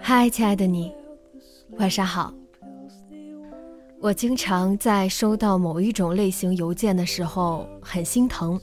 [0.00, 0.92] 嗨，亲爱的你，
[1.78, 2.32] 晚上好。
[4.00, 8.60] 我经常在收到某一种类型邮件的时候很心疼。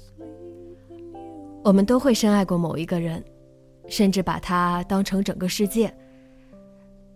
[1.63, 3.23] 我们都会深爱过某一个人，
[3.87, 5.93] 甚至把他当成整个世界。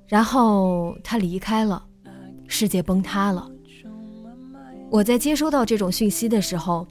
[0.08, 1.86] 然后他离开了，
[2.48, 3.50] 世界崩塌了。
[4.90, 6.88] 我在接收到这种讯息的时候，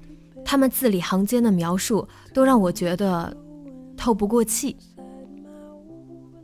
[0.49, 3.37] 他们字里行间的描述都让我觉得
[3.97, 4.77] 透不过气。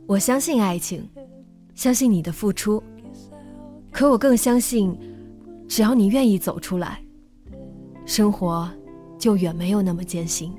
[0.05, 1.09] 我相信爱情，
[1.73, 2.83] 相信你的付出，
[3.91, 4.93] 可我更相信，
[5.69, 7.01] 只要你愿意走出来，
[8.05, 8.69] 生活
[9.17, 10.53] 就远没有那么艰辛。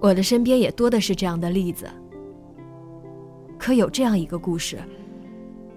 [0.00, 1.88] 我的身边也多的是这样的例子，
[3.58, 4.78] 可有这样一个故事，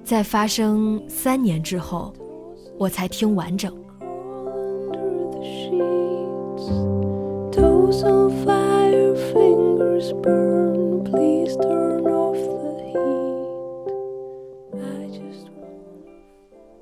[0.03, 2.13] 在发生三年之后，
[2.81, 3.71] 我才听完整。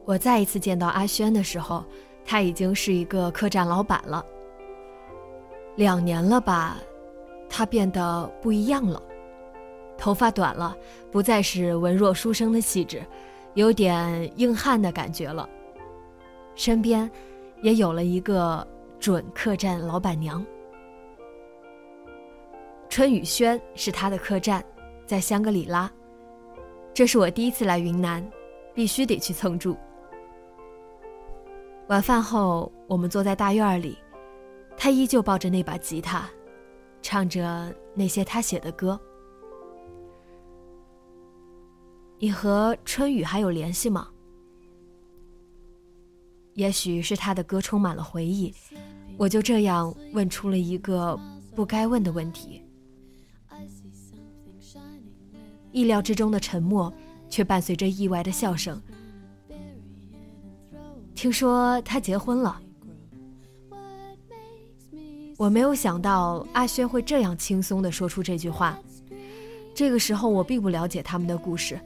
[0.06, 1.84] 我再一次见到阿轩的时候，
[2.24, 4.26] 他已经是一个客栈老板了。
[5.76, 6.78] 两年了吧，
[7.50, 9.04] 他变得不一样了，
[9.98, 10.78] 头发短了，
[11.12, 13.04] 不再是文弱书生的气质，
[13.54, 15.48] 有点硬汉的感觉了。
[16.60, 17.10] 身边
[17.62, 18.68] 也有了一个
[19.00, 20.46] 准客栈老板娘。
[22.90, 24.62] 春雨轩是他的客栈，
[25.06, 25.90] 在香格里拉。
[26.94, 28.30] 这是我第一次来云南，
[28.74, 29.78] 必须得去蹭住。
[31.88, 33.98] 晚饭后，我们坐在大院里，
[34.76, 36.30] 他依旧抱着那把吉他，
[37.02, 39.00] 唱着那些他写的歌。
[42.18, 44.10] 你和春雨还有联系吗？
[46.60, 48.54] 也许是他的歌充满了回忆，
[49.16, 51.18] 我就这样问出了一个
[51.56, 52.62] 不该问的问题。
[55.72, 56.94] 意料之中的沉默，
[57.30, 58.82] 却伴随着意外的笑声。
[61.16, 62.62] 听说他结婚了，
[65.38, 68.78] 我没有想到阿轩会这样轻松的说出这句话。
[69.74, 71.80] 这个时候我并不了解他们的故事，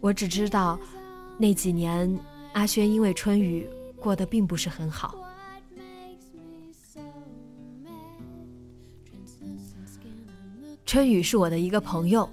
[0.00, 0.78] 我只知道
[1.38, 2.14] 那几年
[2.54, 3.68] 阿轩因为春雨
[4.00, 5.14] 过得并不是很好。
[10.86, 12.28] 春雨是我的一个朋友。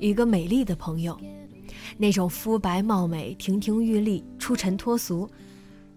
[0.00, 1.18] 一个美丽的朋友，
[1.96, 5.30] 那种肤白貌美、亭亭玉立、出尘脱俗，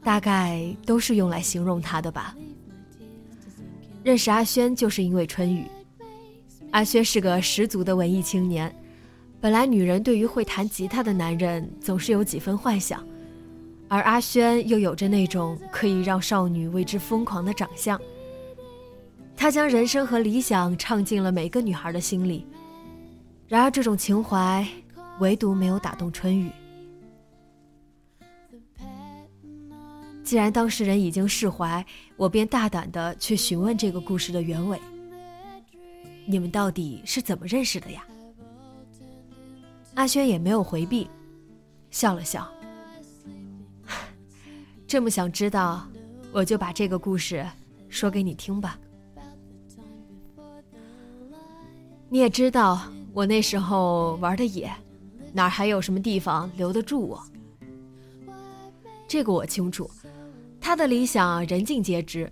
[0.04, 2.34] 大概都是用来形容她的吧。
[4.04, 5.66] 认识阿轩就是因为春雨。
[6.72, 8.74] 阿轩是个十足的文艺青年，
[9.42, 13.04] 本来女人对于会弹吉他的男人总是有几分幻想，
[13.88, 18.00] 而阿轩又有着那种可以让少女为之疯狂的长相。
[19.36, 22.46] 他将人生和理想唱进了每个女孩的心里。
[23.48, 24.68] 然而，这种情怀
[25.20, 26.52] 唯独没有打动春雨。
[30.24, 31.86] 既然当事人已经释怀，
[32.18, 34.78] 我便大胆的去询问这个故事的原委。
[36.26, 38.04] 你们到底是怎么认识的呀？
[39.94, 41.10] 阿轩也没有回避，
[41.90, 42.46] 笑了笑。
[44.88, 45.86] 这么想知道，
[46.32, 47.46] 我就把这个故事
[47.90, 48.80] 说给你听吧。
[52.10, 52.82] 你也知道。
[53.14, 54.72] 我那时候玩的野，
[55.34, 57.24] 哪还有什么地方留得住我？
[59.08, 59.90] 这个我清楚。
[60.62, 62.32] 他的理想人尽皆知，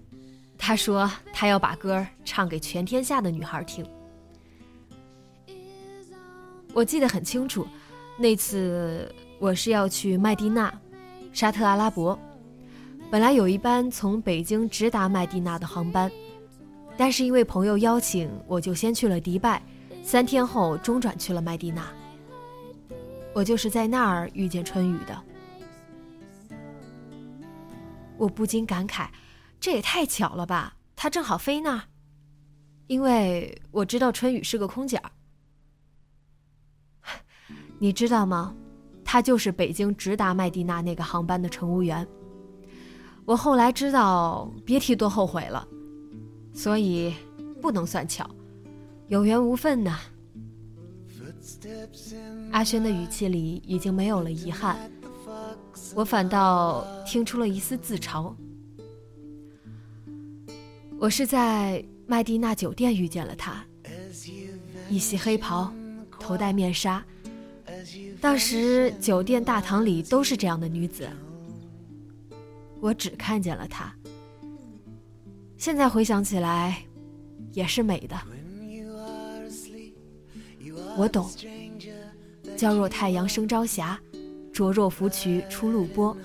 [0.60, 3.84] 他说他要把歌唱给全天下的女孩听。
[6.72, 7.66] 我记得很清楚，
[8.16, 10.72] 那次我是要去麦地那，
[11.34, 12.20] 沙特阿拉伯。
[13.12, 16.12] 本来有一班从北京直达麦地那的航班，
[16.98, 19.62] 但是因为朋友邀请，我就先去了迪拜，
[20.04, 21.88] 三天后中转去了麦地那。
[23.34, 25.24] 我就是在那儿遇见春雨的。
[28.18, 29.08] 我不禁感慨，
[29.60, 30.76] 这也太巧了吧！
[30.96, 31.84] 他正好飞那儿，
[32.88, 35.12] 因为我知道春雨是个空姐儿。
[37.80, 38.56] 你知道吗？
[39.06, 42.06] 他就是北京直达麦地那那个航班的乘务员。
[43.26, 45.68] 我后来知道，别提多后悔了。
[46.54, 47.14] 所以，
[47.62, 48.30] 不能算巧，
[49.08, 50.00] 有缘无分呐。
[52.52, 54.90] 阿轩的语气里已经没有了遗憾，
[55.94, 58.34] 我反倒听出了一丝自嘲。
[60.98, 63.66] 我是在麦蒂娜酒店遇见了他，
[64.90, 65.74] 一袭黑袍，
[66.20, 67.04] 头戴面纱。
[68.22, 71.10] 当时酒店大堂里都是这样的女子，
[72.86, 73.92] 我只看见了她。
[75.58, 76.86] 现在回想起来，
[77.52, 78.16] 也是美的。
[80.96, 81.28] 我懂，
[82.56, 84.00] 娇若太阳升朝霞，
[84.54, 86.16] 灼若芙蕖出露波。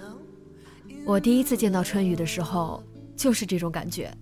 [1.06, 2.84] 我第一次见到春雨的时候，
[3.16, 4.12] 就是这种感觉。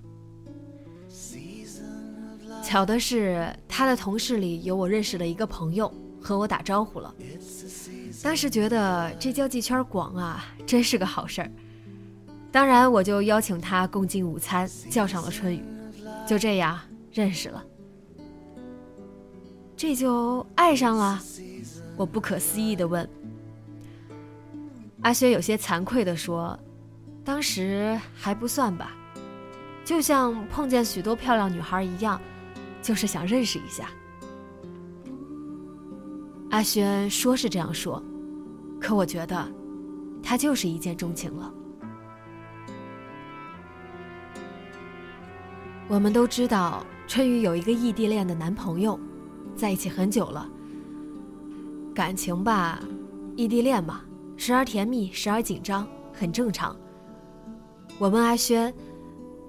[2.63, 7.13] 巧的是，他的同事里有我认识的一个朋友，和我打招呼了。
[8.23, 11.51] 当时觉得这交际圈广啊，真是个好事儿。
[12.51, 15.63] 当然，我就邀请他共进午餐，叫上了春雨，
[16.27, 16.79] 就这样
[17.13, 17.65] 认识了。
[19.77, 21.21] 这就爱上了？
[21.97, 23.09] 我不可思议地问。
[25.03, 26.59] 阿轩有些惭愧地说
[27.23, 28.97] ：“当时还不算吧，
[29.85, 32.21] 就像碰见许多漂亮女孩一样，
[32.83, 33.89] 就是想认识一下。”
[36.51, 38.03] 阿轩说是这样说，
[38.81, 39.49] 可我觉得，
[40.23, 41.55] 他就是一见钟情了。
[45.89, 49.01] 我们都知道春雨有一个异地恋的男朋友，
[49.57, 50.47] 在一起很久了。
[51.95, 52.79] 感情吧，
[53.35, 54.03] 异地恋嘛，
[54.37, 56.77] 时而甜蜜，时而紧张，很正常。
[57.99, 58.73] 我问阿轩：“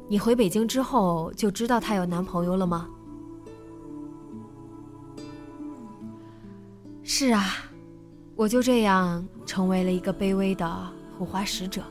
[0.07, 2.88] 你回北京之后就知道她有男朋友了吗？”
[7.03, 7.47] 是啊，
[8.38, 11.83] 我就这样成为了一个卑微的护花使者。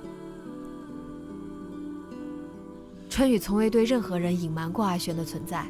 [3.19, 5.69] 春雨从未对任何人隐瞒过阿轩的存在，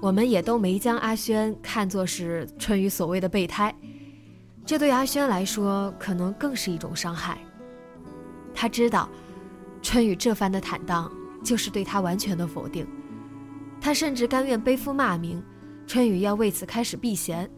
[0.00, 3.72] 我们也都没将阿轩看作是春雨所谓的备胎，
[4.66, 7.38] 这对阿轩来说可能更是一种伤害。
[8.52, 9.08] 他知道，
[9.80, 11.08] 春雨这番的坦荡
[11.44, 12.84] 就是对他完全的否定，
[13.80, 15.40] 他甚至甘愿背负骂名，
[15.86, 17.48] 春雨要为此开始避嫌，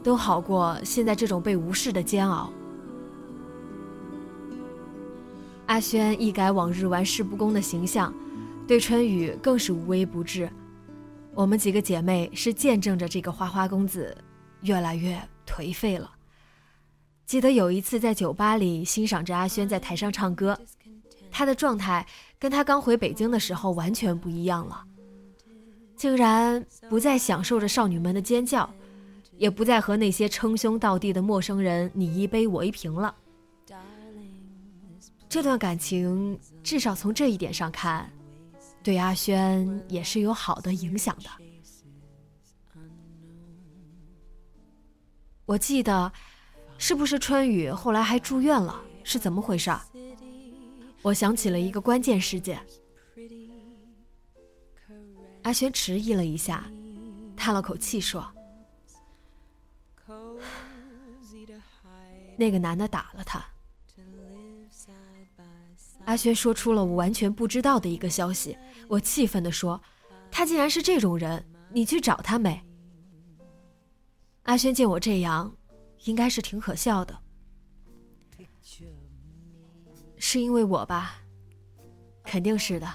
[0.00, 2.52] 都好过现在这种被无视的煎熬。
[5.66, 8.14] 阿轩一改往日玩世不恭的形象。
[8.66, 10.50] 对春雨更是无微不至，
[11.34, 14.16] 我们几个姐妹是见证着这个花花公子
[14.62, 16.10] 越来越颓废了。
[17.26, 20.58] 记得有一次在酒吧里欣赏着阿轩在台上唱歌，
[21.30, 22.06] 他的状态
[22.38, 24.82] 跟他刚回北京的时候完全不一样了，
[25.94, 28.68] 竟然不再享受着少女们的尖叫，
[29.36, 33.14] 也不再和那些称兄道弟的陌生人你一杯我一瓶了。
[35.28, 38.10] 这段感情至少从这一点上看。
[38.84, 41.30] 对阿轩也是有好的影响的。
[45.46, 46.12] 我记得，
[46.76, 48.78] 是不是春雨后来还住院了？
[49.02, 49.70] 是怎么回事？
[51.00, 52.60] 我想起了一个关键事件。
[55.44, 56.70] 阿轩迟疑了一下，
[57.34, 58.30] 叹了口气说
[62.36, 63.42] ：“那个男的打了他。”
[66.06, 68.54] 阿轩说出了我完全不知道的一个消息，
[68.88, 69.80] 我气愤地说
[70.30, 72.60] ：“他竟然是这种人，你去找他没？”
[74.44, 75.54] 阿轩见我这样，
[76.04, 77.18] 应该是挺可笑的。
[80.16, 81.20] 是因为我吧？
[82.24, 82.88] 肯定是的。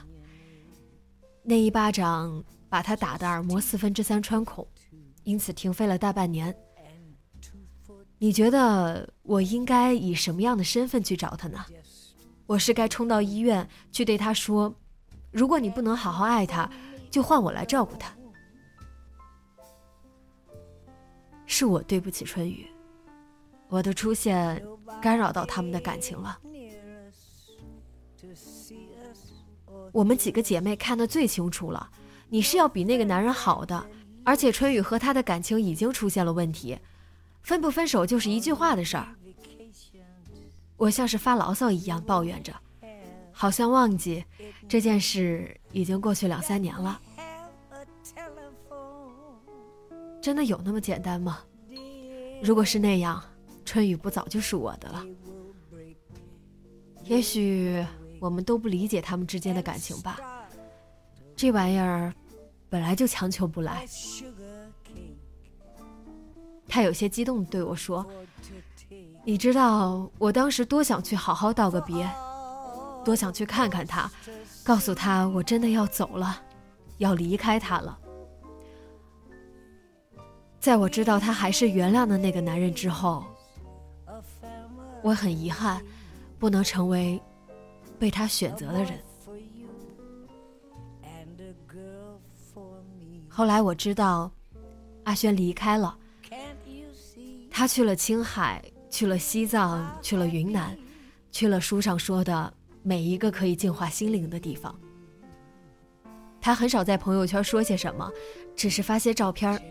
[1.43, 4.67] 那一巴掌把他打的耳膜四分之三穿孔，
[5.23, 6.55] 因此停飞了大半年。
[8.17, 11.65] 你觉得我应该以什么样的身份去找他呢？
[12.45, 14.75] 我是该冲到医院去对他说
[15.31, 16.69] ：“如果你不能好好爱他，
[17.11, 18.13] 就换我来照顾他。”
[21.45, 22.67] 是我对不起春雨，
[23.67, 24.63] 我的出现
[25.01, 26.39] 干扰到他们的感情了。
[29.91, 31.89] 我们几个姐妹看得最清楚了，
[32.29, 33.83] 你是要比那个男人好的，
[34.23, 36.77] 而且春雨和他的感情已经出现了问题，
[37.41, 39.07] 分不分手就是一句话的事儿。
[40.77, 42.53] 我像是发牢骚一样抱怨着，
[43.39, 44.21] 好像忘记
[44.67, 46.99] 这件事已经过去两三年了。
[50.21, 51.39] 真的有那么简单吗？
[52.43, 53.23] 如果是那样，
[53.63, 55.05] 春雨不早就是我的了。
[57.05, 57.81] 也许
[58.19, 60.19] 我们都不理解他们之间的感情吧。
[61.33, 62.13] 这玩意儿
[62.67, 63.87] 本来就强求不来。
[66.67, 68.05] 他有些激动对我说
[69.23, 72.05] ：“你知道我当时多想去好好道个别，
[73.03, 74.09] 多想去看看他，
[74.63, 76.41] 告诉他我真的要走了，
[76.97, 77.97] 要离开他了。
[80.59, 83.23] 在我知道他还是原谅的那个男人之后，
[85.01, 85.81] 我很遗憾，
[86.37, 87.21] 不能成为
[87.97, 88.99] 被他选择的人。
[93.29, 94.29] 后来我知道，
[95.05, 95.97] 阿轩离开了。”
[97.49, 100.77] 他去了青海，去了西藏，去了云南，
[101.31, 104.73] 去了书上说的每一个可以净化心灵的地方。
[106.41, 108.09] 他很少在朋友圈说些什么，
[108.55, 109.61] 只是发些照片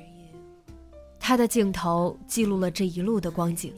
[1.18, 3.72] 他的镜头记录了这一路的光景。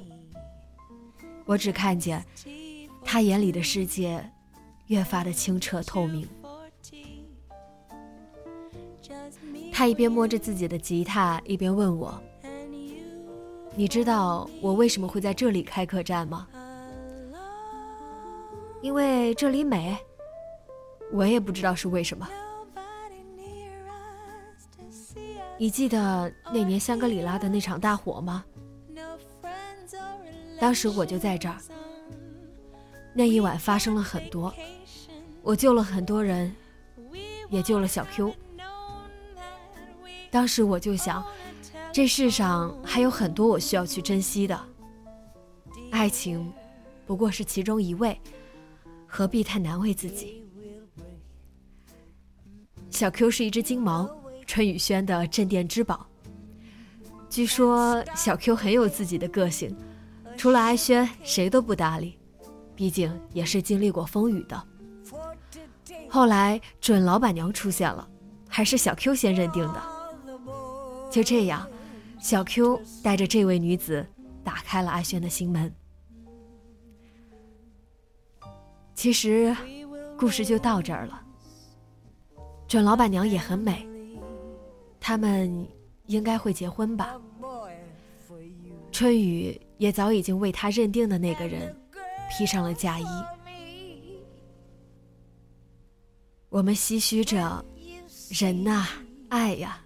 [1.46, 2.24] 我只看见
[3.04, 4.24] 他眼里的世界
[4.86, 6.28] 越发的清澈透明。
[9.72, 12.20] 他一边摸着自己的吉他，一边问我。
[13.74, 16.46] 你知道我为什么会在这里开客栈吗？
[18.82, 19.96] 因为这里美。
[21.12, 22.28] 我也不知道是为什么。
[25.58, 28.44] 你记得那年香格里拉的那场大火吗？
[30.60, 31.56] 当时我就在这儿。
[33.12, 34.54] 那一晚发生了很多，
[35.42, 36.54] 我救了很多人，
[37.48, 38.32] 也救了小 Q。
[40.30, 41.24] 当时我就想。
[41.92, 44.56] 这世上还有很多我需要去珍惜的，
[45.90, 46.52] 爱情
[47.04, 48.16] 不过是其中一位，
[49.12, 50.44] 何必太难为自己？
[52.90, 54.08] 小 Q 是一只金毛，
[54.46, 56.06] 春雨轩的镇店之宝。
[57.28, 59.76] 据说小 Q 很有自己的个性，
[60.36, 62.16] 除了阿轩，谁都不搭理。
[62.76, 64.66] 毕竟也是经历过风雨的。
[66.08, 68.08] 后来准老板娘出现了，
[68.48, 69.82] 还是小 Q 先认定的。
[71.10, 71.68] 就这样。
[72.20, 74.06] 小 Q 带着这位女子
[74.44, 75.72] 打开了阿轩的心门。
[79.00, 79.56] 其实，
[80.18, 81.22] 故事就到这儿了。
[82.68, 83.88] 准老板娘也很美，
[85.00, 85.66] 他们
[86.04, 87.18] 应该会结婚吧？
[88.92, 91.74] 春雨也早已经为他认定的那个人
[92.28, 93.06] 披上了嫁衣。
[96.50, 97.64] 我们唏嘘着，
[98.28, 98.86] 人呐，
[99.30, 99.82] 爱呀。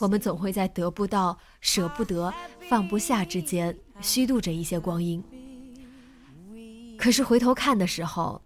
[0.00, 2.32] 我们总会在得不到、舍不得、
[2.70, 5.22] 放不下之间虚度着一些光阴。
[6.96, 8.40] 可是回头看的时候，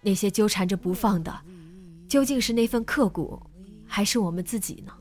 [0.00, 1.42] 那些纠缠着不放的，
[2.08, 3.40] 究竟是那份刻骨，
[3.86, 4.92] 还是我们自己呢？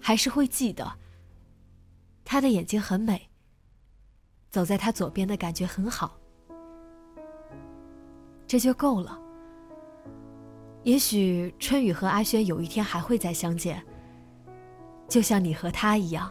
[0.00, 0.90] 还是会记得，
[2.24, 3.28] 他的眼睛很美，
[4.50, 6.16] 走在他左边的感觉很好，
[8.46, 9.20] 这就够了。
[10.84, 13.84] 也许春雨和阿轩有一天还会再相见，
[15.08, 16.30] 就像你和他一样。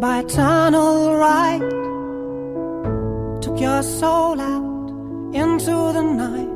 [0.00, 1.60] by eternal right.
[3.40, 4.90] Took your soul out
[5.34, 6.46] into the night.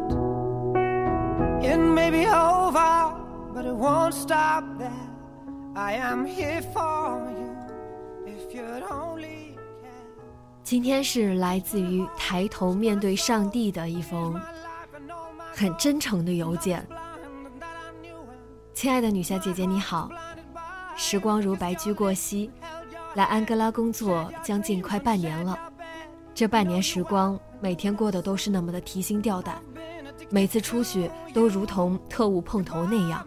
[1.63, 3.15] It may be over,
[3.55, 4.91] but it won't stop there.
[5.75, 7.57] I am here for you
[8.27, 9.55] if you'd only.
[9.55, 9.61] CAN
[10.63, 14.41] 今天是来自于抬头面对上帝的一封
[15.53, 16.87] 很真诚的邮件，
[18.73, 20.09] 亲爱的女侠姐姐你好，
[20.97, 22.51] 时光如白驹过隙，
[23.15, 25.59] 来安哥拉工作将近快半年了，
[26.33, 29.61] 这半年时光每天过得都是那么的提心吊胆，
[30.31, 33.27] 每次出去都如同特务碰头那样，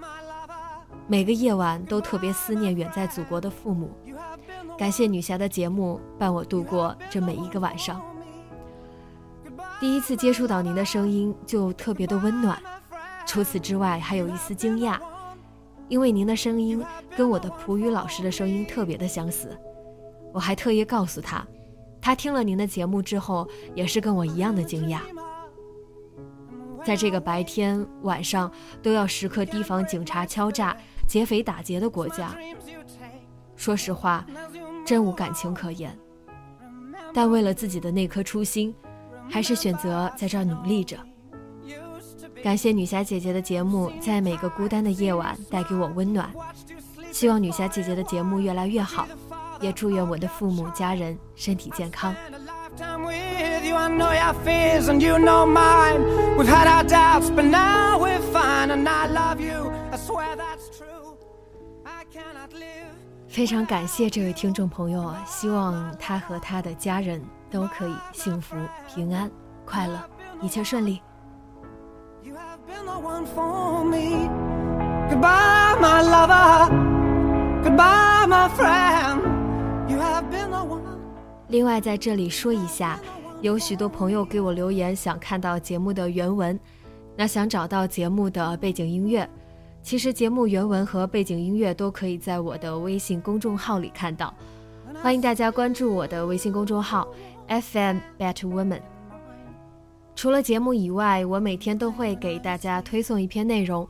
[1.06, 3.92] 每个夜晚都特别思念远在祖国的父母，
[4.78, 8.02] 感谢女侠的节目伴我度过这每一个晚上。
[9.82, 12.58] 第一次接触到您的声音就特别的温暖，
[13.26, 14.98] 除此之外还有一丝惊讶，
[15.90, 16.82] 因为您的声音
[17.18, 19.60] 跟我的普语老师的声音特别的相似。
[20.34, 21.46] 我还特意告诉他，
[22.02, 25.00] 他听了您的节目之后也是跟我一样的惊讶。
[26.84, 30.76] 在这个白天晚上都要时刻提防警察敲诈、
[31.08, 32.36] 劫匪打劫的国家，
[33.56, 34.26] 说实话，
[34.86, 35.98] 真无感情可言。
[37.14, 38.76] 但为了自己的那颗初心，
[39.30, 40.98] 还是选择在这儿努力着。
[42.44, 46.30] 感谢女侠姐姐的节目，在每个孤单的夜晚带给我温暖。
[47.14, 49.08] 希望女侠姐姐的节目越来越好，
[49.64, 52.14] 也祝愿我的父母家人身体健康。
[63.28, 65.24] 非常感谢这位听众朋友啊！
[65.26, 68.56] 希望他和他的家人都可以幸福、
[68.88, 69.32] 平安、
[69.66, 70.00] 快乐，
[70.42, 71.02] 一切顺利。
[81.54, 83.00] 另外，在这里说一下，
[83.42, 86.60] 有许多朋友给我留言，想看到节目的原文，
[87.16, 89.30] 那想找到节目的背景音乐，
[89.84, 94.34] 其实节目原文和背景音乐都可以在我的微信公众号里看到，
[94.96, 97.08] 欢迎大家关注我的微信公众号
[97.48, 98.82] FM Better Woman。
[100.16, 103.88] 除了节目以外，我每天都会给大家推送一篇内容。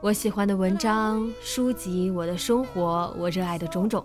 [0.00, 4.04] 我喜欢的文章、书籍、我的生活、我热爱的种种。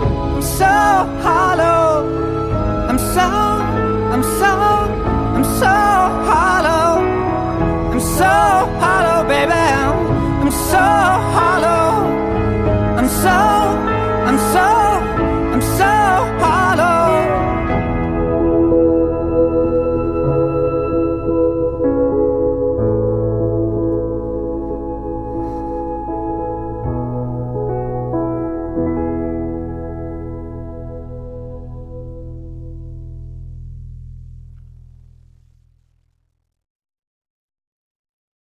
[0.41, 2.03] I'm so hollow.
[2.89, 4.80] I'm so, I'm so,